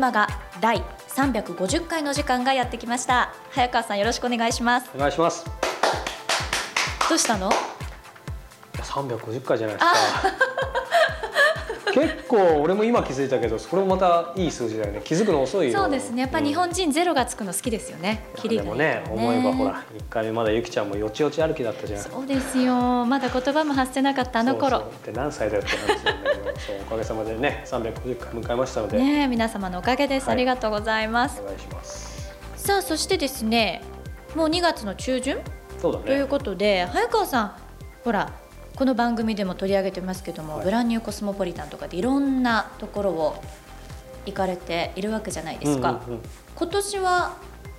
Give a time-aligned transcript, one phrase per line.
[0.00, 0.28] 菊間が
[0.60, 3.34] 第350回の時間がやってきました。
[3.50, 4.90] 早川さんよろしくお願いします。
[4.94, 5.44] お願いします。
[7.08, 7.50] どうしたの
[8.74, 10.39] ？350回じゃないですか
[12.00, 15.00] 結構俺も今気づいたけどそれもまたいい数字だよね。
[15.04, 15.78] 気づくの遅いよ。
[15.78, 16.22] そうですね。
[16.22, 22.00] やっぱり日本人ゼロがつくの好きですよね、うん、でもね思えばほら1回目まだゆきちゃんもよちよち歩きだったじゃん。
[22.00, 23.04] そうですよ。
[23.04, 24.78] まだ言葉も発せなかったあの頃。
[24.78, 28.98] って何歳だよって話なんだけどそうおかげさまでね350回迎えましたので。
[28.98, 31.40] ね皆様のおかげです、はい、ありがとうございます。
[31.40, 32.34] お願いします。
[32.56, 33.82] さあそしてですね
[34.34, 35.38] もう2月の中旬？
[35.78, 36.04] そうだね。
[36.06, 37.54] ということで早川さん
[38.04, 38.32] ほら
[38.80, 43.44] この番組でも取り上げてますけども、はい、ブランニューコスモポリタンとかでいろんなところを
[44.24, 45.90] 行かれているわけじゃないですか。
[45.90, 46.22] うんうんうん、
[46.54, 47.36] 今年は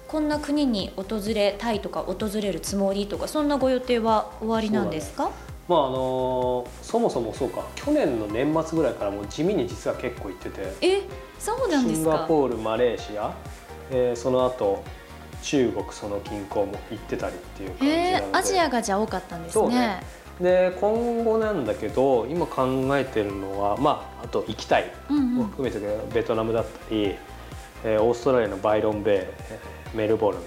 [0.08, 5.32] こんな国に訪れたいとか訪れるつもりとかそんなご予定は終わりなんですか、
[5.68, 10.62] まああのー、そもそもそうか去年の年末ぐらいからもう地味に実は結構行ってて。
[10.82, 11.02] え
[11.40, 12.12] そうなんですか？
[12.12, 13.34] シンガポールマレーシア、
[13.90, 14.84] えー、その後
[15.42, 20.04] 中国その近郊も行ってたりっていう感じなので、えー、アジアがじゃ多かったんですね
[20.42, 22.66] で今後なんだけど今考
[22.98, 25.80] えてるのは、まあ、あと行きたいも含めて
[26.14, 27.16] ベトナムだったり、
[27.84, 29.28] えー、オーストラリアのバイロンベ
[29.94, 30.40] イメルボル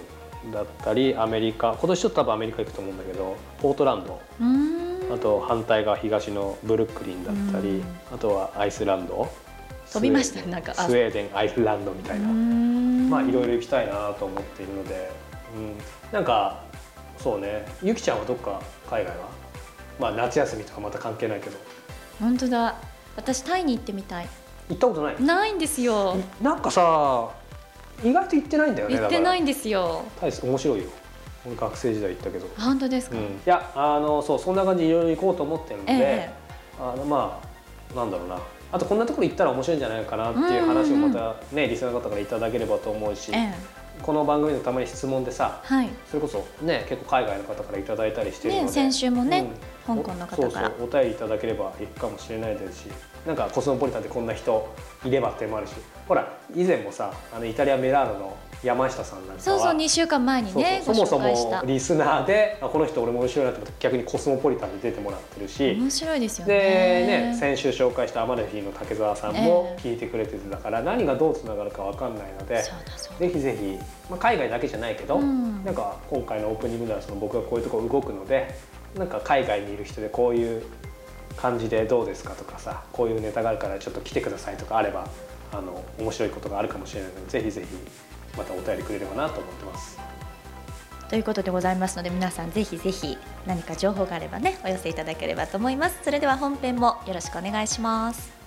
[0.49, 4.21] ンだったりアメリカ今年ちょっと多分アメリカ行くと思うんだけどポートランド
[5.15, 9.29] あと反対側東のブルックリンだったりあとはアイスランド
[9.93, 10.75] 飛びましたなんか。
[10.75, 12.27] スウェーデンアイスランドみたいな。
[12.29, 15.11] まあいろいろ行きたいなと思っているので、
[15.57, 15.77] うん、
[16.11, 16.65] なんか
[17.19, 19.29] そうねゆきちゃんはどっか海外は？
[19.99, 21.57] まあ夏休みとかまた関係ないけど。
[22.21, 22.75] 本当だ。
[23.17, 24.29] 私タイに行ってみたい。
[24.69, 26.17] 行ったことないないんですよ。
[26.41, 27.31] なんかさ
[28.03, 30.05] 意外と行ってないんだよね行ってないんですよ。
[30.21, 30.85] タイ面白いよ。
[31.47, 32.47] 俺学生時代行ったけど。
[32.59, 36.35] 本当ですか、うん、いやあのそうそんな感じでいろいろ行こうと思ってるので、え
[36.81, 37.41] あのま
[37.93, 38.39] あなんだろうな。
[38.73, 43.55] あとこんなところ行ったら面白いんじゃないかなっていう話をまたね、リスナーの方からいただければと思うし、え。
[44.03, 49.47] この番組のたまに質問でさ、はい、それこそね結構海外の方からいただいたりしてるので、ね、先週もね、うん、
[49.87, 50.37] 香港の方から。
[50.37, 52.89] そうそうお便りいただければいくかもしれないですし
[53.27, 54.75] なんかコスモポリタンってこんな人
[55.05, 55.73] いればってもあるし
[56.07, 66.55] ほら以前もさあのイタリア・メラーノの山下さんなんかそうそう2週間前にねそもそもリスナーでこの人俺も面白いなと思って逆にコスモポリタンで出てもらってるし面白いですよね。
[66.55, 66.61] で
[67.31, 72.63] ね先週紹介したアマルフィの竹澤さんも聞いてくれててだから何がどうつながるか分かんないので、
[73.19, 73.79] ぜひぜひ、
[74.11, 78.55] まあ、海外だけじゃないけど、うん、なんか今回のオープニングではその僕がこういうところ動くので
[78.97, 80.63] なんか海外にいる人でこういう
[81.37, 85.09] 感じでどうですかとかさこういうネタがあるからちょっと来てくださいとかあれば
[85.53, 87.67] あの面白いことがあるかもしれないのでぜひぜひ
[88.37, 89.99] またお便りくれればなと思ってます。
[91.09, 98.44] ということでございますので皆さんぜひぜひ何か情報があればねお寄せいただければと思いますそれでは本編もよろしくお願いします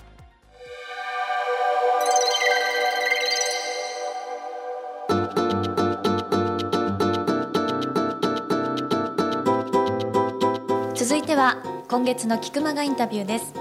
[11.08, 13.54] 続いては今月の菊間がインタビューです。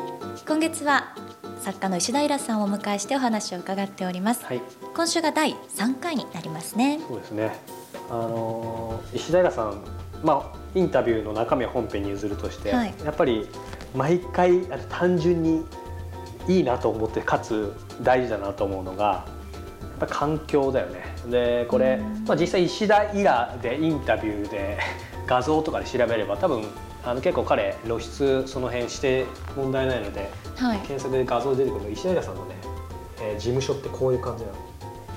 [0.46, 1.16] 今月は
[1.62, 4.62] 作家の石平さんをお迎えしてお話を伺っております、はい、
[4.94, 7.00] 今週が第3回になりますね。
[7.08, 7.58] そうですね。
[8.10, 9.82] あの石平さん
[10.22, 13.48] まあインタビューの中身は本編に譲るとして、はい、やっぱり
[13.96, 15.64] 毎回単純に
[16.50, 17.72] いいなと思ってかつ
[18.02, 19.26] 大事だなと思うのが
[19.82, 21.16] やっぱ環境だよね。
[21.30, 24.80] でこれ、まあ、実際石田イラでインタビューで
[25.26, 26.66] 画像とかで調べれば多分
[27.10, 29.26] あの結構彼露出その辺して
[29.56, 32.56] 問題ないので、はい、検索で画像出てくる石平さんのね、
[33.22, 34.56] えー、事務所ってこういう感じなの。
[34.58, 34.62] こ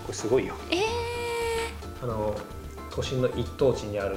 [0.08, 0.54] れすごいよ。
[0.70, 2.34] えー、あの
[2.94, 4.16] 都心の一等地にある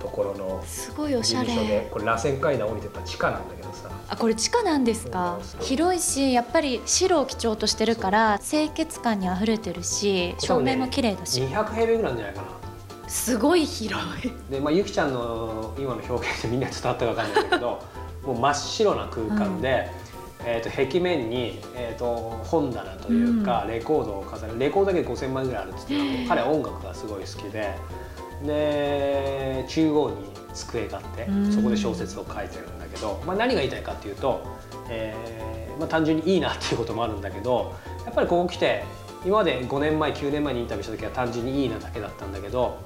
[0.00, 1.88] ところのすごいおしゃれ。
[1.90, 3.90] これ螺旋階段降りてた地下なんだけどさ。
[4.08, 5.38] あこれ地下なんですか？
[5.60, 12.65] 広いしやっぱり白を基調としてるから清潔感にあふれてるし照明も綺麗だし、ね、200平米ぐらいじゃないかな
[13.08, 14.32] すごい広い。
[14.50, 17.82] で、まあ、ゆきちゃんの今の表現でみんなちょっとあったか分かんないんだけど
[18.24, 19.88] もう真っ白な空間で、
[20.40, 24.58] うん、えーと、壁面に、えーと、本棚というか、レコードを飾る。
[24.58, 27.74] レコードだけで5000枚ぐらいあるって言って彼は音楽がすごい好きで。
[28.44, 30.16] で中央に
[30.52, 34.42] 机があってそこで小説を書いてるんだけど、まあ、何が言いたいかっていうと、
[34.90, 37.74] えーまあ、単純にいいなっていうこともあるんだけど
[38.04, 38.84] やっぱりここ来て
[39.24, 42.78] 今まで5年前9年前にインタビューした時は単純にいいなだけだったんだけど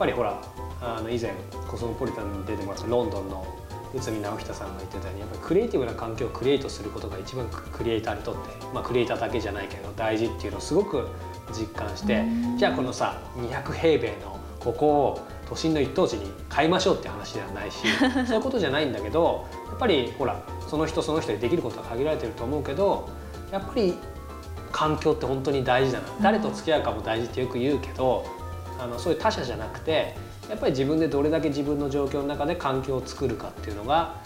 [0.00, 0.40] ぱりほら
[0.80, 1.32] あの以前
[1.68, 3.46] コスモポリタンに出てますロンドンの
[3.94, 8.40] 内海直人さんが言ってたようにやっぱりクリエイティブな環境をクリエイトすることが一番クリエイターにとって、
[8.72, 11.06] まあ、クリエイターだけじゃないけど大事っていうのをすごく
[11.52, 12.24] 実感して
[12.56, 17.78] じゃあこのさ200平米のここを都心の一等地に買いましょうって話ではないし
[18.26, 23.08] そういうことじゃないんだけどやっぱりほらその人その人でできることは限られてると思うけど
[23.50, 23.98] やっぱり
[24.70, 28.24] 環境って本当に大事だな、誰と付き合うかも大事ってよく言うけど
[28.80, 30.14] あのそういう他者じゃなくて
[30.48, 34.16] やっぱり自分でどれだけ自分の状況の中で環境を作るかっていうのが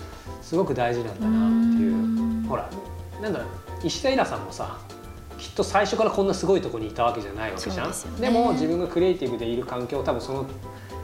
[0.41, 2.49] すごく大事なんだなっていう。
[2.49, 2.71] ほら
[3.21, 3.49] なんだろう
[3.87, 4.79] 石田イラさんもさ
[5.39, 7.93] きっと最初からこんなすごいところにいたわけじゃないわけじゃん。
[8.21, 10.47] で,、も自分がクリエイティブでいる環境を多分その、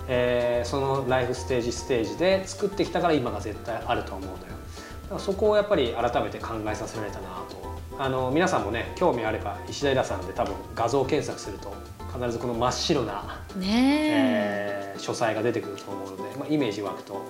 [0.09, 4.55] えー、そのライフステージステージで作ってきたから今が絶対あると思うんだよ。
[5.03, 7.71] だからそこをやっぱり改めて考えさせられたなと。
[7.99, 11.75] あの皆さんもね興味あれば石田イラさんで多分画像検索すると
[12.13, 14.95] 必ずこの真っ白な、ねえ。
[14.97, 17.23] ー、書斎が出てくると思うので、まあ、イメージ湧くと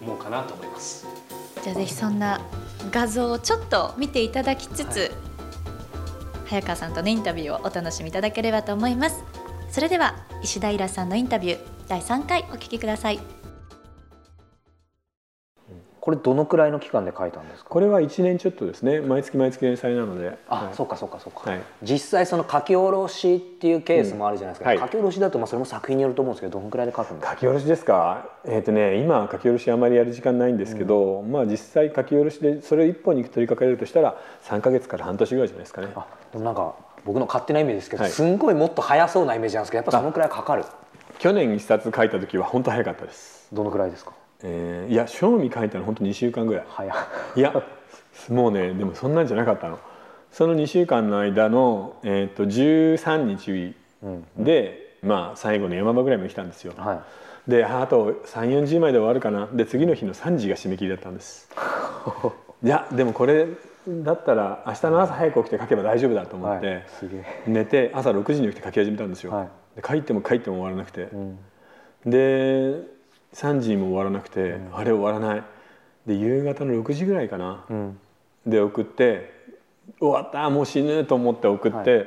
[0.00, 1.06] 思うかなと思います。
[1.62, 2.40] じゃあぜひそんな
[2.90, 5.10] 画像をちょっと見ていただきつつ、はい、
[6.46, 9.24] 早川さんとのインタビューをお楽しみいただければと思います。
[9.70, 11.58] それでは石田イラさんのインタビュー
[11.88, 13.20] 第3回お聞きください
[16.06, 17.68] これどのくらいの期間で書いたんですか？
[17.68, 19.00] これは1年ちょっとですね。
[19.00, 20.38] 毎月毎月連載なので。
[20.48, 24.78] あ、はい、そうかそうかそうか、はい、実際その書き下ろしっていうケースもあるじゃないですか、うん。
[24.78, 27.32] はい、書き下ろしだとまあそれも作品によると思うんですけどどのくらいで書くんですか？
[27.32, 28.28] 書き下ろしですか？
[28.44, 35.88] えっ、ー、とね今書き下ろしあまりやる時間ないんですけど、うん、まあ実際書き下ろしでそれ一本に取り掛かれるとしたら3か月から半年ぐらいじゃないですかね。
[35.96, 40.64] あでもなんか僕の勝手なイメージですけど、すんごいもっと早そうなイメージなんですけどやっぱそのくらいかかる？
[41.18, 43.48] 去年一冊書いた時は本当早かったです。
[43.52, 44.12] どのくらいですか？
[44.42, 46.64] えー、いや賞味書いたの本当2週間ぐらい。
[46.68, 46.94] 早
[47.36, 47.62] いや
[48.28, 49.78] もうねでもそんなんじゃなかったの。
[50.32, 53.74] その2週間の間の、えーと、13日
[54.36, 57.04] で、うん、まあ最後の山場ぐらいまで来たんですよ、は
[57.48, 59.48] い、であと3 4 0枚で終わるかな。
[59.52, 61.48] で次の日の3時が締め切りだったんです。
[62.62, 63.46] いやでもこれ
[63.88, 66.84] だったら明日の朝早く起きて書けば大丈夫だと思って、はい、
[67.46, 71.38] 寝て朝6時に起きて書き始めたんですよ、はい、で書いても書いても終わらなくて、うん、
[72.04, 72.95] で
[73.36, 75.44] 3時にも終わらなくて、あれ終わらない。
[76.06, 77.64] で夕方の6時ぐらいかな、
[78.46, 79.30] で送って
[80.00, 82.06] 終わったもう死ぬと思って送って「はい、ね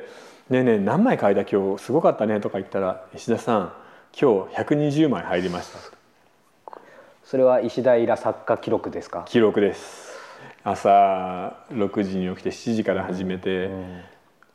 [0.50, 3.72] えねえ何枚書いた今日すごかったね」とか言ったら「石田さん
[4.18, 5.78] 今日120枚入りました」
[7.22, 9.22] それは石田イラ作家記録ですか？
[9.26, 10.18] 記録です。
[10.64, 14.00] 朝6時に起きて7時から始めて、うん、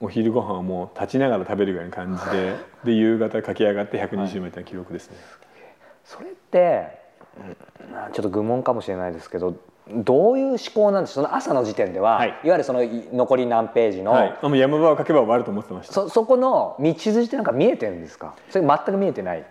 [0.01, 5.17] お昼ご飯はもう立ちながら食べるぐらいの感じで で夕方書き上がって120枚という記録ですね。
[5.17, 5.45] はい
[6.05, 6.87] それって
[8.13, 9.55] ちょっと愚問かもしれないですけど
[9.91, 12.79] どういう思考なんですその朝の時点では、はい、いわゆるその
[13.13, 18.35] 残り何ページの、はい、もう山場を書けば終わると思ってましたそそこの道筋ってなんか見えてるんですか？
[18.49, 19.45] それ全く見えてない？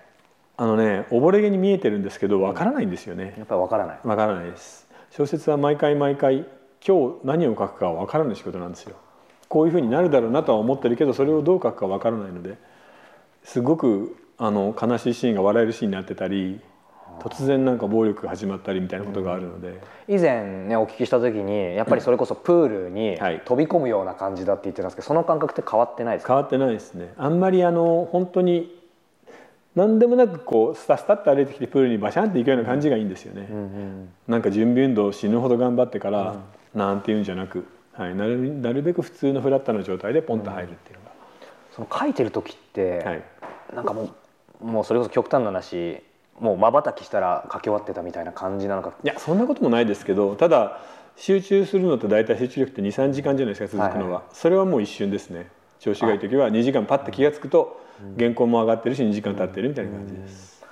[0.56, 3.98] あのね溺れ毛に見えてるんですけどわからないんですよね、うん、やっぱりわからない。
[4.02, 4.88] わからないです。
[5.10, 6.46] 小説は毎回毎回
[6.86, 8.96] 今日何を書くかわからない仕事なんですよ。
[9.48, 12.56] こういうふうになるだろうなとは思ってるけどそれをどう書くかわからないので
[13.44, 16.60] すごくあの悲しいシーンが笑えるシーンになってたり
[17.20, 26.34] 突然なんか暴力が始まったりみたいなことがあるので、以前ねお聞きした時にやっぱりそれこそプールに飛び込むような感じだって言ってたんですけどその感覚って変わってないですか？
[26.34, 27.14] 変わってないですね。
[27.16, 28.82] あんまりあの本当に
[29.76, 36.36] 何でもなくこうスタスタって歩いてきてプールにバシャンって行くような感じがいいんですよね、うんうん、なんか準備運動死ぬほど頑張ってから、
[36.74, 41.12] なんていうんじゃなく、はい、なるなるべく普通のフラットな状態でポンと入るっていうのが、
[41.72, 43.22] その書いてる時って、はい、
[43.74, 44.10] なんかもう
[44.60, 46.02] もうそれこそ極端な話
[46.40, 48.92] もうまばたきしたら書き終わってたみたいな感じなのか。
[49.02, 50.80] いやそんなこともないですけどただ
[51.16, 55.48] 集中するのと大体集中力って23時間じゃないですか続くのは、はいはい、それはもう一瞬ですね。
[55.78, 57.80] 調子がいい時は2時間パッと気が付くと
[58.18, 60.64] 原稿も上がってるし2時間経ってるみたいな感じです。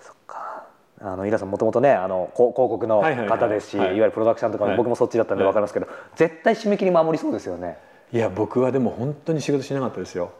[0.00, 0.66] そっか。
[1.00, 3.78] あの井田さんもともとねあの広告の方ですし、い。
[3.78, 7.78] わゆるプロダクションとか、僕もそっちだったんで分かりますけど、絶対締め切り守りそうですよね。
[8.12, 10.32] いや僕はでも本当に仕事しなかったですよ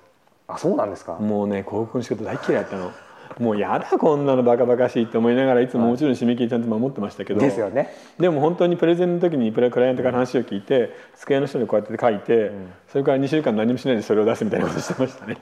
[0.54, 1.14] あそうなんですか？
[1.14, 2.90] もうね広告の仕事大嫌いだったの。
[3.38, 7.94] もうやだこんなのバカバカしいって思いながらいつももちろん締め切りちゃんと守ってましたけど、ですよね。
[8.18, 15.36] でも本当にプレゼンの時にクライアントから話を聞いて机の人にこうやって書いて、うん、それから2週間何もしないでそれを出すみたいなことしてましたね。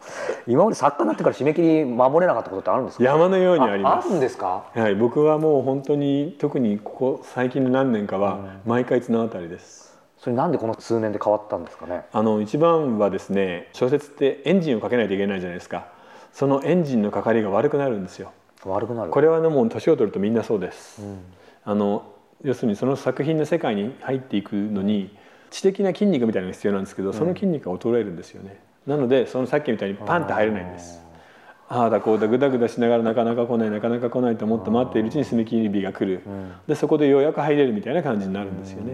[0.48, 3.04] 今まで作家になってから締め切り守れなかったことってあるんですか？
[3.04, 4.06] 山のようにあります。
[4.08, 4.64] あるんですか？
[4.74, 9.83] はい僕はもう本当に特にここ最近の何年かは毎回綱渡りです、
[10.24, 12.06] それなんでこの数年で変わったんですかね？
[12.10, 15.88] あの一番はですね小説ってエンジンをかけないといけないじゃないですか。
[16.32, 18.32] そのエンジンのかかりが悪くなるんですよ。
[18.64, 19.10] 悪くなる。
[19.10, 21.18] これはねもう年を取るとみんなそうです、うん、
[21.64, 22.10] あの
[22.42, 25.14] 要するにその作品の世界に入っていくのに
[25.50, 30.98] 知的な筋肉みたいなのが必要なんですけどその筋肉が衰えるんですよね、うん、なのでそのさっきみたいにパンって入れないんです。
[31.68, 38.92] ああだこうだぐだぐだしながらなかなか来ないなかなか来ないと思って待っているうちに締め切り日が来る、うん、でそこでようやく入れるみたいな感じになるんですよね、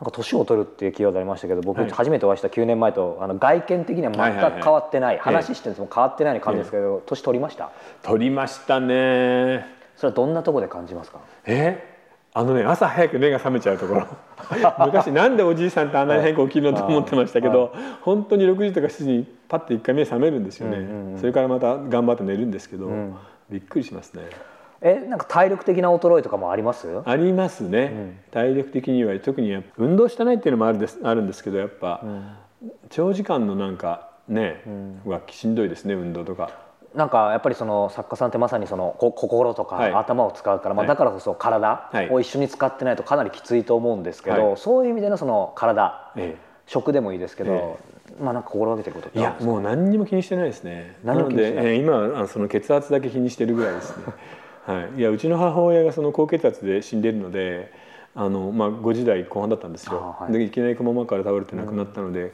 [0.00, 7.70] んか年を取るっていうキーワードありましたけど僕初めてお会いした9年前とあの外見的には全く変わってない,、話してるも変わってない感じですけど、年取りました？
[8.02, 9.66] 取りましたね。
[9.96, 11.20] それはどんなところで感じますか？
[11.46, 11.94] え？
[12.36, 14.08] あのね朝早く目が覚めちゃうところ。
[14.84, 17.72] 昔なんでおじいさんってあんなに早く起きるのと思ってましたけど
[18.02, 23.14] 本当に6時とか7時にパッて一回目覚めるんですよね、それからまた頑張って寝るんですけど、うん、
[23.48, 24.22] びっくりしますね。
[24.84, 27.02] えなんか体力的な衰えとかもあります？
[27.06, 32.32] ありますね、うん、体力的には特に運動してないっていうのもあるですあるんですけどやっぱ、うん、
[32.90, 36.50] 長時間のなんかね、うん、はしんどいですね運動とか。
[36.94, 50.96] なんかやっぱりその作家さんってまさにその心とか頭を使うから、はい、まあ、だからこそ体を一緒に使ってないとかなりきついと思うんですけど、はい、そういう意味でのその体、ええ、食でもいいですけど、ええ、まあなんか心がけてることいやもう何にも気にしてないですね。
[51.02, 51.16] ない。
[51.16, 54.04] えー、今はその血圧だけ気にしてるぐらいですね。
[54.66, 57.70] はい、いやうちの母親がその高血圧で死んでるので
[58.14, 62.32] あの、まあ、50代後半だったんですよ、はい、でいきなりこのままから倒れて亡くなったので、うん、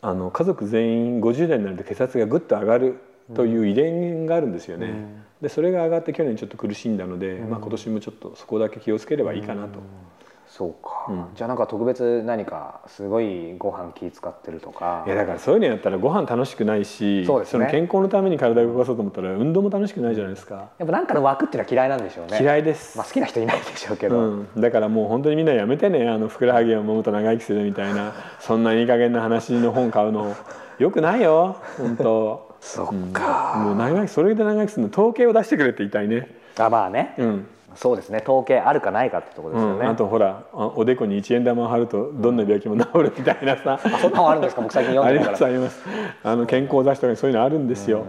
[0.00, 2.98] あの家族全員50代になると血圧がぐっと上がる
[3.34, 9.80] という遺伝があるんですよね、うん、でそれが上がって去年ちょっと苦しんだので、うん、まあ、今年もちょっとそこだけ気をつければいいかなと。
[10.60, 15.04] そうか、うん、じゃあなんか特別何かすごいご飯気使ってるとか。
[15.06, 20.68] いやだからそういうのやったらご飯楽しくないしそ、ね,、の健康のために体を動かそうと思ったら運動も楽しくないじゃないですか。
[20.76, 22.40] やっぱなんかの枠っていうのは嫌いなんでしょうね。
[22.42, 30.36] 嫌いです、まあ、好きな人いないでしょうけど、うん、だからもう本当にみんなやめてねあのふくらはぎを揉むと長生きするみたいな そんないい加減な話の本買うの。
[30.78, 31.56] よくないよ。
[31.78, 32.50] 本当。
[32.60, 36.28] そっか、うん、もう長生きそれで長生きするの統計を出してくれって言いたいね。
[36.58, 38.20] あまあね、うんそうですね。
[38.22, 44.62] 統計あるかないかってとこですよね、うん、あとほらおでこに一円玉を貼るとどんな病気も治るみたいなさ、 うん、そんなのあるんですか？
[44.62, 45.82] 僕最近読んでありますあります。
[46.22, 48.04] あの健康雑誌とかにそういうのあるんですよ。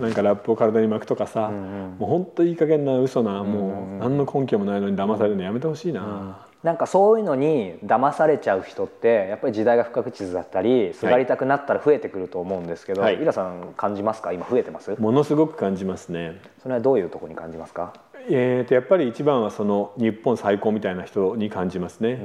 [0.00, 14.34] なんかラップを体に巻くとかさ、もう本当いい加減な嘘なもう何の根拠もないのに騙されるのやめてほしいな、なんかそういうのに騙されちゃう人ってやっぱり時代が不確実だったりすがりたくなったら増えてくると思うんですけど、はい、イラさん感じますか？
[14.34, 14.94] 今増えてます？
[15.00, 16.42] ものすごく感じますね。
[16.62, 17.94] それはどういうところに感じますか？
[18.28, 22.18] えー、とやっぱり一番はその日本最高みたいな人に感じますね。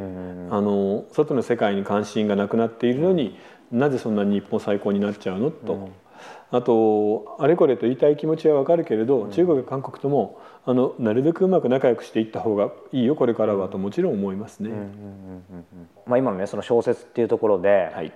[0.50, 3.38] あの外の世界に関心がなくなっているのに、
[3.72, 5.52] なぜそんなに日本最高になっちゃうの？
[5.52, 5.90] と、
[6.52, 14.72] あとあれこれと言いたい気持ちはわかるけれど、中国韓国ともあのなるべくうまく仲良くしていった方がいいよこれからはともちろん思いますね。
[16.06, 18.12] まあ今のねその小説っていうところで、はい、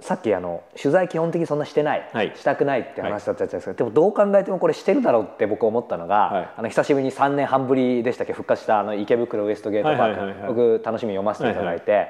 [0.00, 11.90] さっきあの取材基本的にそんなしてない、はい、したくないって話だったじゃないですか、はい、でもどう考えてもこれしてるだろうって僕思ったのが、はい、あの久しぶりに3年半ぶりでしたっけ復活したあの池袋ウエストゲートパーク、僕楽しみに読ませていただいて。
[11.90, 12.08] はいはい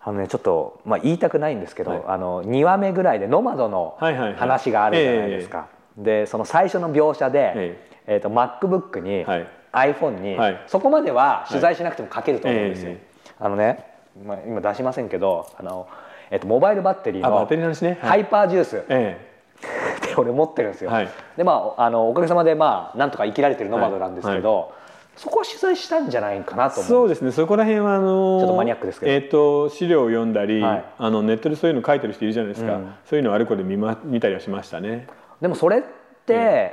[0.00, 5.68] あのね、ちょっと、まあ、言いたくないんですけど、あの2話目ぐらいでノマドの話があるじゃないですか。
[5.98, 7.76] でその最初の描写で、
[8.06, 9.26] えーと、MacBook に、
[9.72, 12.94] iPhone に、そこまでは取材しなくても書けると思うんですよ。
[13.40, 13.84] あのね、
[14.24, 15.88] まあ、今出しませんけどあの
[16.30, 17.30] えっと、モバイルバッテリーの
[18.00, 19.18] ハイパージュース、え
[20.02, 24.62] え、 で俺持ってるんですよ、はい、でまああのおかげさまでまあなんとか生きられてるノマドなんですけど、はい。
[24.62, 24.72] はい、
[25.16, 27.32] そこは取材したんじゃないかなとそうですね。
[27.32, 35.06] そこら辺はあのちょっとマニアックですけど、えーと、資料を読んだり、あのネットでそういうの書いてる人いるじゃないですか、うん、そういうのをあれこれ見,、ま、見たりはしましたね。
[35.40, 35.82] でもそれ、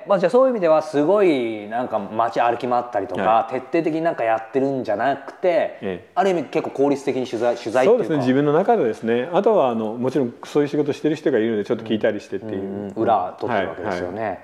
[0.07, 8.17] まあ、じゃあそういう意味ではすごいなんか街歩き回ったりとか、はい、徹底的になんかやってるんじゃなくて、ええ、ある意味結構効率的に取材取材そうですね。
[8.17, 9.29] 自分の中でですね。
[9.33, 14.39] あとはあのもちろんそういう仕事してる人がいるのでちょっと聞いたりしてっていう、うんうん、裏取ってるわけですよね、はいはい、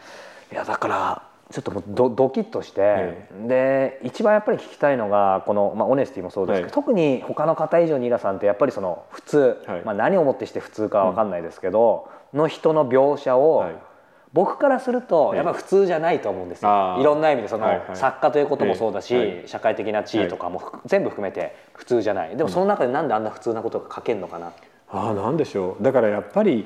[0.54, 0.56] い。
[0.56, 13.76] やだからちょっともうドドキッとして、ええ、で一番やっぱり聞きたいのがこの、まあ、オネスティもそうですけど、はい、特に他の方以上にイラさんってやっぱりその普通、はい、まあ、何をもってして普通かは分かんないですけど、うん、の人の描写を、はい
[14.34, 22.38] 僕からするとやっぱ普通じゃないと思うんですよ、いろんな意味でその作家ということもそうだし、社会的な地位とかも全部含めて普通じゃない。
[22.38, 24.54] でもその中でなんであんな普通なことが書けるのかな、
[24.90, 25.84] ああなんでしょう。
[25.84, 26.66] だからやっぱり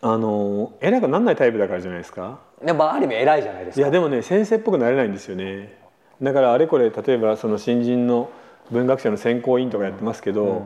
[0.00, 2.38] あの偉くなんないタイプだからじゃないですか？
[2.64, 3.80] でもある意味偉いじゃないですか。
[3.80, 5.78] いやでもね先生っぽくなれないんですよね。
[6.22, 8.30] だからあれこれ例えばその新人の
[8.70, 10.62] 文学者の選考委員とかやってますけど、うんうん、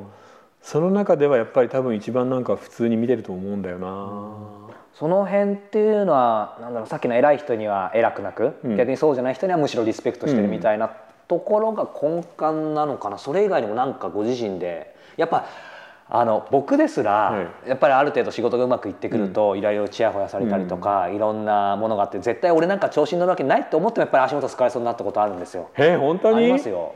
[0.66, 10.90] その中ではやっぱり多分一番なんか普通に見てると思うんだよな、うんその辺っていうのはなんだろうさっきの偉い人には偉くなく、うん、逆にそうじゃない人にはむしろリスペクトしてるみたいな
[11.28, 13.18] ところが根幹なのかな。
[13.18, 15.44] それ以外にもなんかご自身でやっぱ
[16.08, 25.68] あの僕ですら、はい、やっぱりある程度仕事がうまくいってくると、いろいろちやほやされたりとか、うん、いろんなものがあって絶対俺なんか調子に乗るわけないって思ってもやっぱり足元使われそうになったことあるんですよ。
[25.74, 26.36] へ本当に？
[26.36, 26.92] ありますよ。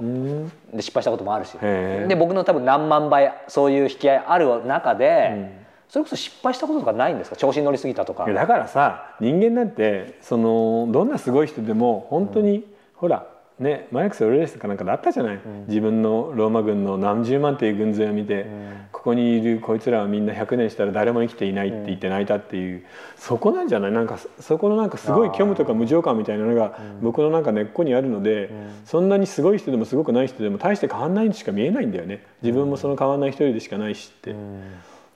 [0.73, 1.59] で失敗したこともあるし。
[1.59, 5.31] で僕の多分何万倍そういう引き合いある中で。
[5.33, 5.51] うん。
[5.89, 7.37] それこそ失敗したこととかないんですか？
[7.37, 8.25] 調子に乗りすぎたとか。
[8.33, 12.65] だからさ人間なんてそのどんなすごい人でも本当に、うん、
[12.95, 13.27] ほら
[13.61, 22.85] ねマリックス・オレレスかなんかであったじゃない、うん、自分のローマ軍の何十万という軍勢を見て、うん、ここにいるこいつらはみんな100年したら誰も生きていないって言って泣いたっていう、
[23.17, 23.93] そこなんじゃない？
[23.93, 28.51] なんかそこのなんかすごい虚無とか無情感みたいなのが僕のなんか根っこにあるので、
[28.85, 32.25] そんなにすごい人でもすごくない人でも大して変わんないにしか見えないんだよね。
[32.43, 34.35] 自分もその変わんない一人でしかないしって。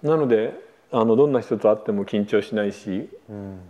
[0.02, 0.52] なので
[0.92, 3.08] あのどんな人と会っても緊張しないし、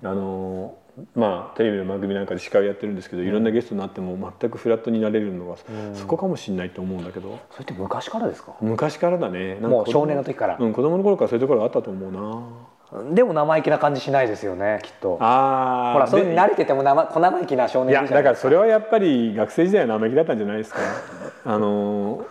[0.02, 0.76] あの
[1.14, 5.56] まあテレビの番組なんかで司会をやってるんですけど、いろんなゲストになっても全くフラットになれるのが、
[5.94, 7.38] そこかもしれないと思うんだけど。
[7.50, 8.54] それって昔からですか？
[8.60, 9.56] 昔からだね。
[9.56, 13.12] もう少年の時から、うん、子供の頃からそういうところがあったと思うな。
[13.12, 15.18] でも生意気な感じしないですよねきっと。
[15.20, 20.78] ああほらそれに慣れてても生小生意気な少年いやだからそれはやっぱり学生時代は生意気だったんじゃないですか。
[21.44, 22.24] あの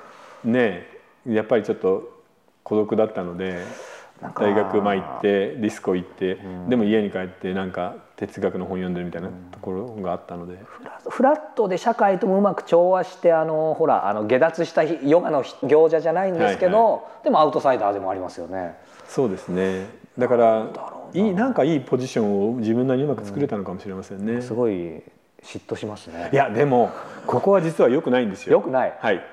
[0.45, 0.87] ね
[1.27, 2.09] やっぱりちょっと
[2.63, 3.57] 孤独だったので
[4.35, 10.59] 大学ま行ってディスコ行って、うん、でも家に帰ってなんか哲学の本読んでるみたいなところがあったので、
[11.09, 18.75] フラットで社会ともうまく調和してあのほらあの下脱したヨガの行者じゃないんですけど、はいはい、でもアウトサイダーでもありますよね。
[19.07, 20.67] そうですねだから
[21.13, 24.33] いいなんかいいポジションを自分なりにうまく作れたのかもしれませんね。
[24.33, 24.73] うん、すごい
[25.43, 26.29] 嫉妬しますね。
[26.31, 26.91] いやでも
[27.25, 28.53] ここは実は良くないんですよ。
[28.53, 28.97] 良くない。
[28.99, 29.23] はい。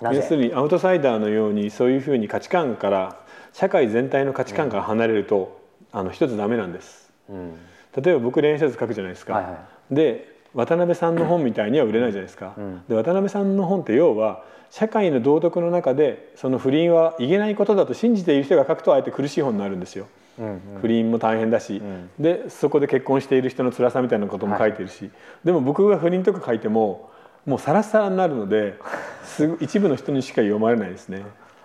[0.00, 3.16] 要するにアウトサイダーのようにそういうふうに価値観から
[3.52, 5.60] 社会全体の価値観から離れると、
[5.92, 7.54] うん、あの一つダメなんです、うん、
[7.96, 9.50] 例えば僕連載書くじゃないですか、はいは
[9.90, 20.06] い、で渡辺さんの本みたいには売れないじゃないですか、うん、で渡辺さんの本って要は社会の道徳の中でその不倫はいけないことだと信じている人が書くとあえて苦しい本になるんですよ。
[20.38, 25.10] うんうん、不倫も大変だし、うん、でそこで結婚している人の辛さみたいなことも書いてるし、はい、
[25.44, 27.10] でも僕が不倫とか書いても
[27.44, 28.78] もうサラサラになるので
[29.24, 31.22] す一部の人にしか読まれないですね。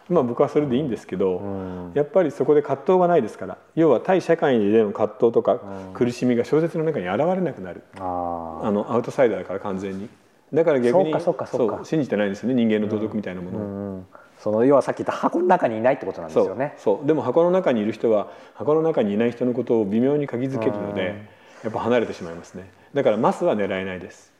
[0.09, 1.47] まあ僕はそれでいいんですけど、う
[1.89, 3.57] ん、やっぱりそこで葛藤がないですから。
[3.75, 5.59] 要は対社会での葛藤とか
[5.93, 10.09] 苦しみが小説の中に現れなくなる、うん、あのアウトサイダーだから完全に。
[10.53, 12.55] だから逆にそう信じてないんですよね。
[12.55, 13.61] 人間の道徳みたいなものを。
[13.61, 13.63] う
[13.97, 14.07] ん。
[14.39, 16.75] その要はさっき言った箱の中にいないってことなんですよね。
[16.77, 17.07] そう。
[17.07, 21.25] でも箱の中にいる人は箱の中にいない人のことを微妙に鍵づけるので
[21.63, 22.69] やっぱ離れてしまいますね。
[22.93, 24.31] だからマスは狙えないです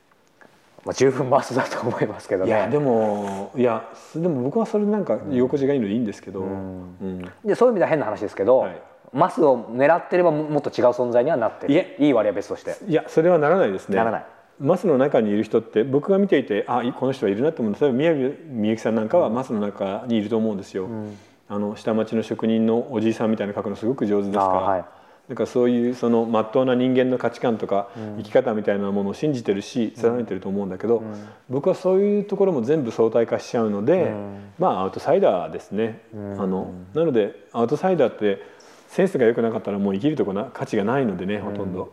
[0.84, 2.50] まあ、十分マスだと思いますけどね。
[2.50, 6.96] いやでもいやでも僕はそれなんか居心地がいいのでいいんですけど、うん。
[7.00, 8.80] うん、でそういう意味では変な話ですけど、はい、
[9.12, 11.96] マスを狙ってればもっと違う存在にはなってる。
[11.98, 12.76] いいい割合別として。
[12.86, 13.96] いやそれはならないですね。
[13.96, 14.24] ならない。
[14.60, 21.16] マスの中にいる人って僕が見ていてあこの人はいるなと思う例えば宮城みゆきさんなんかはマスの中にいると思うんですよ、うん、
[21.48, 24.84] あの下町の職人のおじいさんみたいな書くのすごく上手ですから、はい、
[25.28, 31.02] だからそういうその真っ当な人間の価値観とか生き方みたいなものを信じてるし貫いてると思うんだけど、
[31.50, 34.12] 僕はそういうところも全部相対化しちゃうので、
[34.58, 36.00] まあアウトサイダーですね。
[36.14, 38.42] あのなのでアウトサイダーって
[38.88, 41.92] センスが良くなかったらもう生きるとこな価値がないのでねほとんど。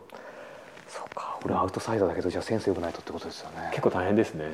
[0.88, 3.68] そうか俺アウトサイダーだけどじゃあセンス良くないとってことですよね。
[3.70, 4.46] 結構大変ですね。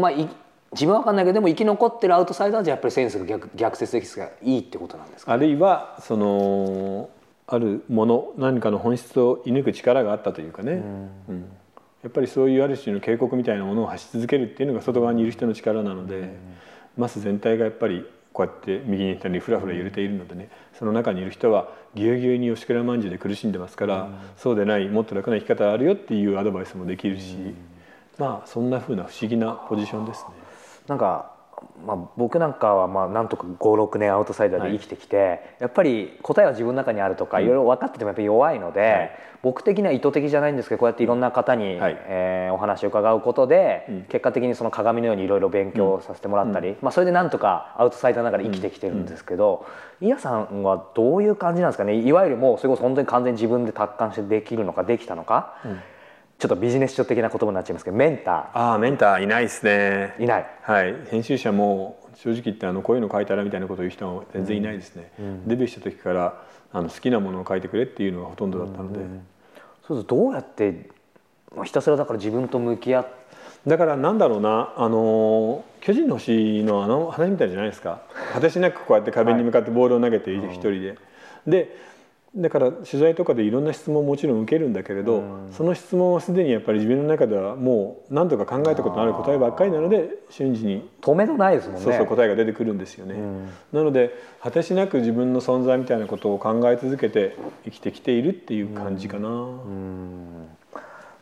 [0.00, 0.12] まあ
[0.72, 7.08] 自分は分かんないけどでも生き残ってるアウトサイダーじゃやっぱりセンスが逆逆説的がいいってことなんですか、ね、あるいはその
[7.50, 10.82] あるもの何かの本質を射抜く力があったというかね、
[11.28, 11.44] うん、
[12.02, 16.36] やっぱりそういうある種の警告みたいなものを発し続けるっていうのが外側にいる人の力なので、
[16.98, 20.50] マス全体がやっぱりこうやって右に行ったりふらふら揺れているのでね。
[20.78, 27.36] その中にいる人はぎゅうぎゅうに吉倉まんじゅうで苦しんでますから、そうでないもっと楽な生き方あるよっていうアドバイスもできるし、
[28.18, 30.34] まあそんなふうな不思議なポジションですね。
[30.86, 31.37] なんか
[31.86, 39.10] まあ、僕なんかはまあなんとか56年アウトサイダーで生きてきて、はい、やっぱり答えは自分の中にあるとかいろいろ分かっててもやっぱり弱いので、はい、
[39.42, 49.66] 僕的には意図的じゃないんですけどこうやっていろんな方に、はい、えー、お話を伺うことで、うん、結果的にその鏡のようにいろいろ勉強させてもらったり、うん、まあ、それでなんとかアウトサイダーながら生きてきてるんですけど、
[50.00, 51.94] うん、イヤさんはどういう感じなんですかね？
[52.00, 55.54] いわゆるもうそれこそ本当に完全に自分で達観してできるのかできたのか。
[56.38, 58.58] ちょっとビジネス書的な言葉になっちゃいますけどメンター。
[58.58, 60.14] ああメンターいないですね。
[60.18, 60.46] いない。
[60.62, 60.94] はい。
[61.10, 69.26] 編集者も正直言ってあのこういうの書いたらみたいなことを言う人は全然いないですね、うん、デビューした時からあの好きなものを書いてくれっていうのがほとんどだったので、うん、
[69.86, 70.90] そうするとどうやって
[71.64, 73.18] ひたすらだから自分と向き合って
[73.66, 78.00] だからなんだろうなあの巨人の星のあの話みたいじゃないですか。
[78.32, 80.36] 果てしなくこうやって壁に向かってボールを投げてい。
[80.36, 80.96] る一人で、はい、
[81.48, 81.76] で
[82.36, 91.80] だから取材とかでいろんな質問ももちろん受けるんだけれど、その質問はすでにやっぱり自分の中ではもう何とか考えたことのある答えばっかりなので瞬時に止めのないですもんね。
[91.82, 93.16] そうそう答えが出てくるんですよね、
[93.72, 100.48] なので果てしなく自分の存在みたいなことを考え続けて生きてきているっていう感じかな、うん。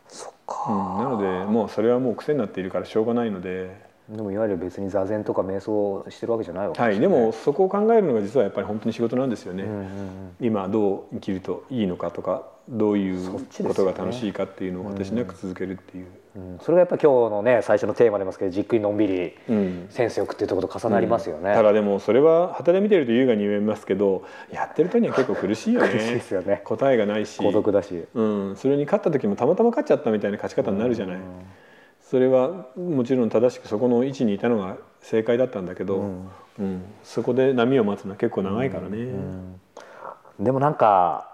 [0.09, 9.87] そっか、なのでもうそれはもう癖になっているからしょうがないのででもいわゆる別に座禅とか瞑想してるわけじゃないわけです、ね、はい、でもそこを考えるのが実はやっぱり本当に仕事なんですよね、うんうんうん、
[10.39, 13.31] 今どう生きるといいのかとかどういう
[13.63, 16.05] ことが楽しいかっていうのを私なく続けるっていう。
[16.35, 19.33] うん、それがやっぱ今日のね最初のテーマでますけどじっくりのんびり
[19.89, 25.89] センスよくっていうところと重なりますよね、うん、ただでもそれは旗で見てると優雅に言えますけどやってるとには結構苦しいよね。
[25.89, 26.61] 苦しいですよね。
[26.63, 27.37] 答えがないし。
[27.39, 31.17] 孤独だし、うん、それに勝った時もたまたま勝っちゃったみたいな勝ち方になるじゃない、
[32.09, 35.97] それはもちろん正しくそこの位置にいたのが正解だったんだけど、
[36.57, 36.83] うん。
[37.03, 39.07] そこで波を待つのは結構長いからね、
[40.39, 41.29] でもなんか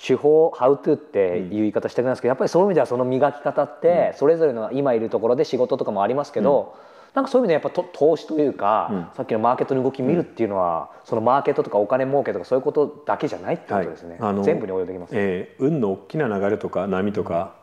[0.00, 6.76] 手法「How to」っていう言い方してくれますけどやっぱりそういう意味ではその磨き方ってそれぞれの今いるところで仕事とかもありますけど、
[7.14, 17.57] なんかそういう意味でやっぱ投資というか、さっきのマーケットの動き見るっていうのは、そのマーケットとかお金儲けとかそういうことだけじゃないってことですね、はい、全部に応用できます、えー、運の大きな流れとか波とか、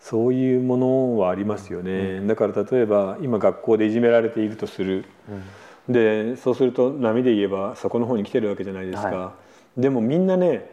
[0.00, 5.04] そういうものはありますよね、だから例えば今学校でいじめられているとする、
[5.88, 9.34] でそうすると波で言えばそこの方に来てるわけじゃないですか、は
[9.76, 10.70] い、でもみんなね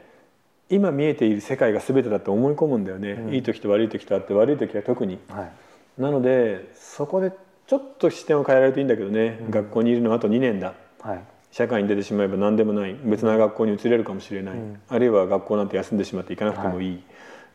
[0.69, 5.49] 今見えている世界が全てだと思い込むんだよね、うん、いい時と悪い時とあって悪い時は特に、は
[5.97, 7.31] い、なのでそこで
[7.67, 12.95] ちょっと視点を変えられていいんだけどね、うん、学校にいるのはあと2年だ、はい、社会に出てしまえば何でもない。
[13.03, 16.97] 別な学校に移れるかもしれない、うん、あるいは学校なんて休んでしまって行かなくてもいい、は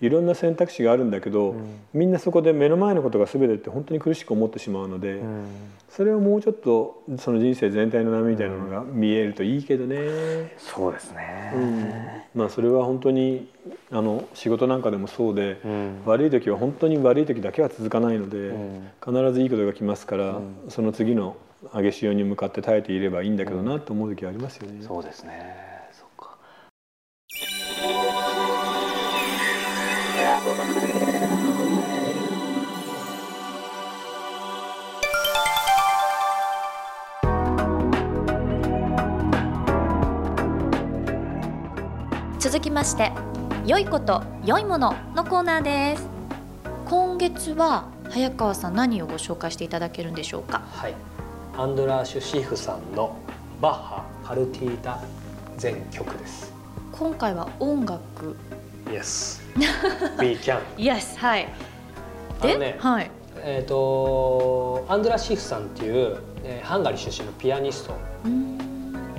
[0.02, 5.46] いいろんな選択肢があるんだけど、うん、みんなそこで目の前のことが全てって本当に苦しく思ってしまうので、うん、
[5.88, 13.48] それをもうちょっとその人生全体の波みたいなのが見えるといいけどね、うん、そうですね、まあそれは本当に
[13.92, 15.58] あの仕事なんかでもそうで、
[16.04, 18.52] 悪い時は本当に悪い時だけは続かないので、
[19.04, 21.36] 必ずいいことが来ますから、その次の
[21.72, 24.82] 上げ潮に向かって耐えていればいいんだけどなと思う時はありますよね。
[24.82, 25.71] そうですね
[42.52, 43.12] 続きまして
[43.64, 46.06] 良いこと良いもののコーナーです。
[46.84, 50.60] 今月は早川さん何をご紹介していただけるんでしょうか？
[50.70, 50.94] はい。
[51.56, 53.16] アンドラーシュ・シーフさんの
[53.58, 55.00] バッハ・パルティータ
[55.56, 56.52] 全曲です。
[56.92, 58.36] 今回は音楽。
[58.84, 59.40] Yes
[60.20, 61.48] We can Yes はい。
[62.42, 63.10] で、ね、はい。
[63.36, 67.94] えっ、ー、とアンドラ・シーフさんっていう、えー、ハンガリー出身のピアニスト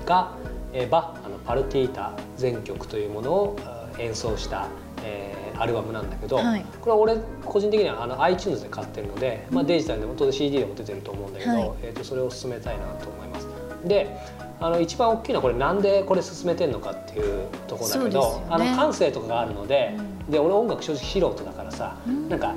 [0.06, 0.36] が、
[0.72, 3.60] えー、バッハのパルティータ全曲というものを
[4.00, 4.68] 演奏した、
[5.04, 13.48] えー、アルバムなんだけど、はい、これは俺個人的にはあの iTunes で買ってるので、まあ、デジタルでも当然 CD でも出てると思うんだけど、はい、えー、とそれを進めたいなと思います。
[13.86, 14.16] で
[14.60, 22.56] あの一番大きいのはこれなんでこれ進めてんのかっていうところだけど、ね、あの感性とかがあるのでうん、で俺音楽正直素人だからさ、うん、なんか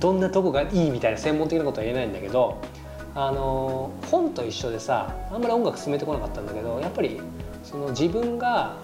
[0.00, 2.60] どんなとこがいいみたいな専門的なことは言えないんだけど
[3.14, 7.20] あの本と一緒でさあんまり音楽進めてこなかったんだけどやっぱり
[7.76, 8.74] その自分が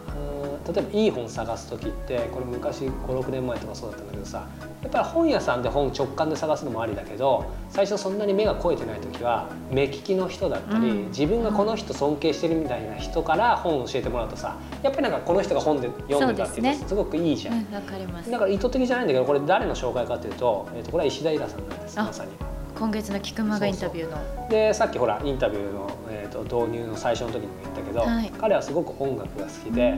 [0.66, 4.46] 例えばいい本探す時ってこれ昔56年前とかそうだったんだけどさ
[4.82, 18.30] やっぱり本屋さんで本直感で探すのもありだけど最初そんなに目が肥えてない時は目利きの人だったり、うん、自分がこの人尊敬してるみたいな人から本を教えてもらうとさやっぱりなんかこの人が本で読んでたっていうとすごくいいじゃん、ねうん、かります。
[18.30, 22.30] だから意図的じゃないんだけどこれ誰の紹介かっていうと,、えー、とこれは石田イラさんなんですまさに。
[22.82, 24.48] 今月の菊間がインタビューの。
[24.48, 29.94] でさっきほらインタビューの、えーと、導入の最初の時にも言ったけど、はい、彼はすごく音楽が好きで、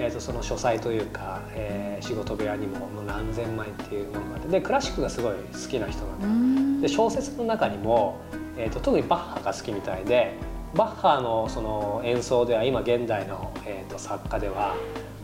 [0.00, 8.18] えーと、その書斎というか、えー、仕事部屋にももう何千枚っていうものがあってでクラシックがすごい好きな人なんだで小説の中にも、
[8.58, 10.34] えーと、特にバッハが好きみたいで
[10.74, 14.74] バッハのその演奏では今現代の、えー、と作家では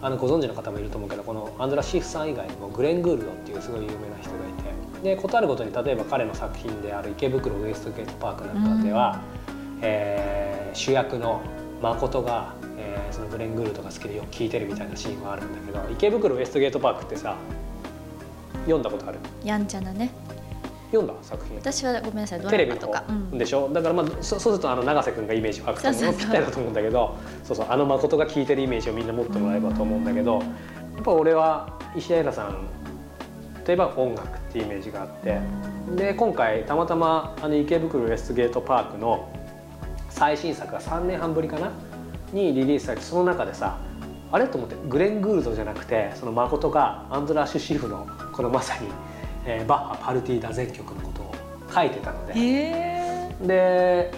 [0.00, 9.20] あのご存知の方もいると思うけどこのアンドラ・シーフさん以外にもグレン・グールドっていうすごい有名な人がいてで事あるごとに例えば彼の作品である池袋ウエストゲートパークなんかでは、
[9.82, 11.40] えー、主役の
[11.82, 17.36] 誠がえー、そのグレン・グルとか好きでよく聞いてるみたいなシーンはあるんだけど池袋ウエストゲートパークってさ
[18.60, 19.18] 読んだことある？
[19.44, 20.10] やんちゃなね。
[20.90, 21.58] 読んだ作品？
[21.58, 23.68] 私はごめんなさいテレビとか、うん、でしょ？
[23.68, 30.40] だからまあそそうするとあの永瀬君がイメージ湧くと思うぴったりだと思うんだけどそうそうあの誠が聞いてるイメージをみんな持ってもらえばと思うんだけどや
[31.02, 32.66] っぱ俺は石田エさん
[33.72, 35.40] えば音楽っていうイメージがあって。
[35.96, 39.32] で今回たまたまあの池袋ウエストゲートパークの
[40.08, 41.72] 最新作が3年半ぶりかな？
[42.32, 43.78] にリリースされてその中でさ
[44.30, 44.46] あれ？
[44.46, 48.88] と思ってグレン・グールドじゃなくてその誠がアンドラッシュ・シフのこのまさに、
[49.46, 51.34] えー、バッハ・パルティーダ全曲のことを
[51.74, 52.34] 書いてたので。
[53.42, 54.12] で、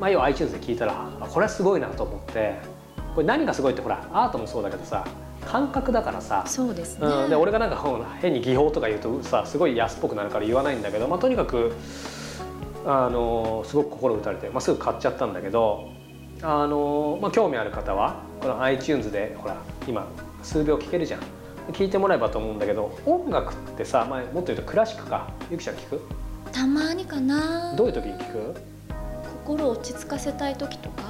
[0.00, 2.76] まあ、要は iTunes で聞いたらこれはすごいなと思って。
[3.14, 5.02] これ何がすごいってほらアートもそうだけどさ
[5.46, 6.44] 感覚だからさ。
[6.46, 7.82] そうですね、うん、で俺がなんか
[8.20, 11.72] 変に技法とか言うとさすごい安っぽくなるから言わないんだけど、まあ、とにかく
[12.84, 15.90] あのすごく心打たれて、まあ、すぐ買っちゃったんだけど
[16.42, 19.56] あのまあ、興味ある方はこの iTunes でほら
[19.88, 20.06] 今
[20.42, 21.20] 数秒聞けるじゃん。
[21.72, 25.28] 聞いてもらえばと思うんだけど音楽ってさ、まあ、もっと言うとクラシックか。
[25.50, 26.00] ゆきちゃん聞く？
[26.52, 27.74] たまにかな。
[27.74, 28.54] どういう時に聞く？
[29.46, 31.02] 心を落ち着かせたい時とか、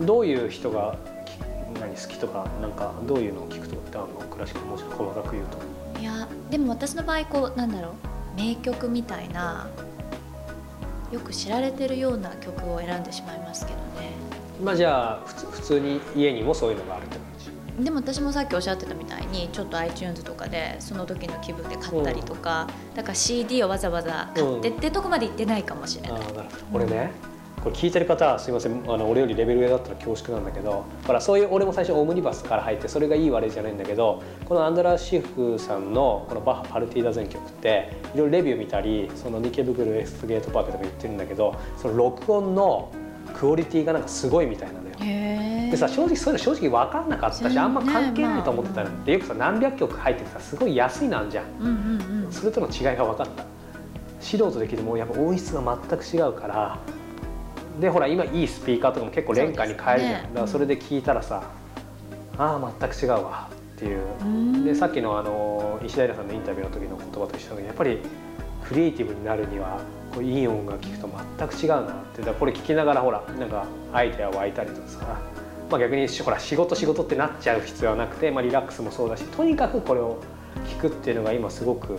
[0.00, 0.96] どういう人が
[1.80, 4.66] 何好きとかなんかどういうのを聞くとかってあるの？
[4.66, 6.00] もうちょっと細かく言うと。
[6.00, 7.92] いやでも私の場合こうなんだろう。
[8.36, 9.68] 名曲みたいな
[11.12, 14.12] よく知られてるような曲を選んでしまいますけどね。
[14.62, 17.24] まあじゃあ普通に家にもそういうのがあるって感
[17.78, 26.20] じでも私もさっきおっしゃってたみたいにちょっと iTunes とかでその時の気分で買ったりとか、うん、だから CD をわざわざ買ってってとこまで行ってないかもしれない。
[26.20, 26.26] うん、
[26.72, 27.10] 俺ね、
[27.64, 42.92] これ聞いてる方すいませんあの俺よりレベル上だったら恐縮なんだけどほらそういう俺も最初オムニバスから入ってそれがいい悪いじゃないんだけどこのアンドラ・シフさんのこのバッハ・パルティーダ全曲っていろいろレビュー見たりその池袋エストゲートパークとか言ってるんだけどその録音の
[43.32, 44.94] クオリティがなんかすごいみたいなのよ。
[45.70, 53.44] でさ正直そういうの正直分かんなかったしあんま関係ないと思ってたのでよくさ何百曲入っててさすごい安いなんじゃん,、それとの違いが分かった。
[54.20, 56.78] 素人できてもやっぱ音質が全く違うから
[57.80, 61.42] でほら今いいスピーカーとかも結構廉価に買えるじゃん、ね、だからそれで聞いたらさ、
[62.38, 64.64] ああ全く違うわっていう。
[64.64, 67.98] でさっきのあの石平さんのインタビューの時の言葉と一緒にやっぱり
[68.66, 69.80] クリエイティブになるには
[70.12, 72.22] こういい音楽聴くと全く違うなって。
[72.22, 75.20] だこれ聞きながらほらなんかアイデア湧いたりとかさ、
[75.70, 80.22] まあ、逆にほら仕事仕事ってなっちゃう必要はなくて、まあ、リラックスもそうだしとにかくこれを
[80.68, 81.98] 聞くっていうのが今すごく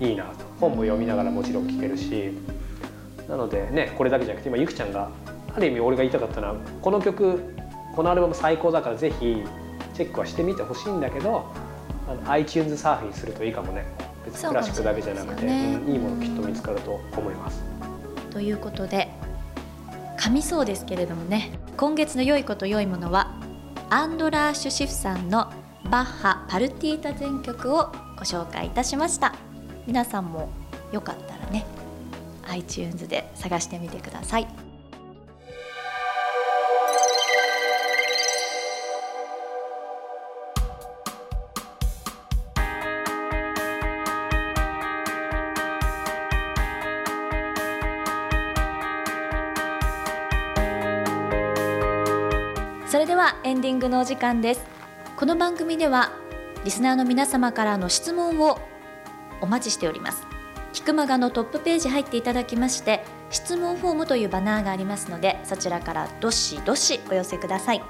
[0.00, 0.52] いいなと。
[0.58, 2.32] 本も読みながらもちろん聞けるし
[3.28, 5.10] なのでねこれだけじゃなくて今ゆきちゃんが
[5.54, 7.54] ある意味俺が言いたかったのはこの曲
[7.94, 9.42] このアルバム最高だからぜひ
[9.94, 11.46] チェックはしてみてほしいんだけど
[12.08, 13.84] あの iTunes サーフィンするといいかもね。
[14.24, 17.62] 別にクラシックだけじゃなくて、ねうん、いいものきっと見つかると思います。
[18.30, 19.08] ということで
[20.18, 23.34] 噛みそうですけれどもね今月の良いこと良いものは
[23.90, 25.52] アンドラーシュ・シフさんの
[25.90, 29.34] バッハ・パルティータ全曲をご紹介いたしました
[29.86, 30.48] 皆さんも
[30.92, 31.31] よかった
[32.48, 34.72] iTunes で探してみてください。
[52.92, 54.62] それではエンディングのお時間です
[55.16, 56.12] この番組では
[56.62, 58.58] リスナーの皆様からの質問を
[59.40, 60.31] お待ちしております
[60.82, 67.82] キクマガのトップページ入っていただきまして質問フォームというバナーがありますのでそちらからどしどしお寄せください。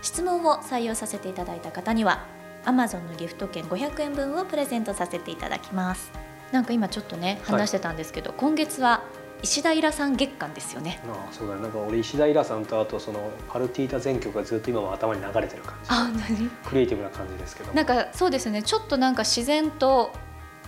[0.00, 2.24] 質問を採用させていただいた方には
[2.64, 6.12] Amazon のギフト券500円分をプレゼントさせていただきます。
[6.50, 9.02] なんか今ちょっとね話してたんですけど、はい、今月は
[9.42, 10.98] 石田イラさん月間ですよね。
[11.06, 11.60] ああそうだね。
[11.60, 15.90] なんか俺石田イラさんとあとそのパルティータ全曲がずっと今も頭に流れてる感じ。
[15.90, 16.48] あ何？
[16.64, 17.72] クリエイティブな感じですけど。
[17.74, 18.62] なんかそうですね。
[18.62, 20.10] ちょっとなんか自然と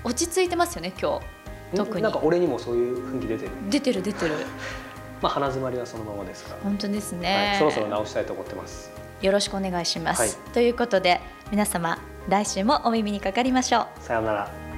[0.05, 1.27] 落ち着いてますよね今日
[1.75, 2.03] 特に。
[2.03, 3.51] なんか俺にもそういう雰囲気出てる。
[3.69, 4.35] 出てる出てる。
[5.23, 6.57] まあ鼻詰まりはそのままですから。
[6.63, 8.91] 本当ですね、はい、そろそろ直したいと思ってます。
[9.21, 11.21] よろしくお願いします、はい、ということで
[11.53, 13.87] 皆様来週もお耳にかかりましょう。
[14.01, 14.72] さようなら